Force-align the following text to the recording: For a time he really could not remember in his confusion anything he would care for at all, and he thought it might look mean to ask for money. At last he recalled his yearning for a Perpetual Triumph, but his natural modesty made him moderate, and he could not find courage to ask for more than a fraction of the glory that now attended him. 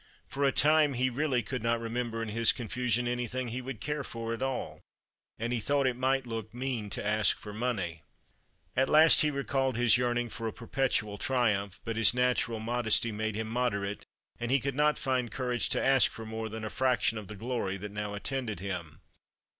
For 0.27 0.43
a 0.43 0.51
time 0.51 0.95
he 0.95 1.11
really 1.11 1.43
could 1.43 1.61
not 1.61 1.79
remember 1.79 2.23
in 2.23 2.29
his 2.29 2.51
confusion 2.51 3.07
anything 3.07 3.49
he 3.49 3.61
would 3.61 3.79
care 3.79 4.03
for 4.03 4.33
at 4.33 4.41
all, 4.41 4.81
and 5.37 5.53
he 5.53 5.59
thought 5.59 5.85
it 5.85 5.95
might 5.95 6.25
look 6.25 6.55
mean 6.55 6.89
to 6.89 7.05
ask 7.05 7.37
for 7.37 7.53
money. 7.53 8.01
At 8.75 8.89
last 8.89 9.21
he 9.21 9.29
recalled 9.29 9.77
his 9.77 9.99
yearning 9.99 10.29
for 10.29 10.47
a 10.47 10.51
Perpetual 10.53 11.19
Triumph, 11.19 11.79
but 11.85 11.97
his 11.97 12.15
natural 12.15 12.59
modesty 12.59 13.11
made 13.11 13.35
him 13.35 13.47
moderate, 13.47 14.03
and 14.39 14.49
he 14.49 14.59
could 14.59 14.73
not 14.73 14.97
find 14.97 15.31
courage 15.31 15.69
to 15.69 15.85
ask 15.85 16.09
for 16.09 16.25
more 16.25 16.49
than 16.49 16.65
a 16.65 16.71
fraction 16.71 17.19
of 17.19 17.27
the 17.27 17.35
glory 17.35 17.77
that 17.77 17.91
now 17.91 18.15
attended 18.15 18.59
him. 18.59 19.01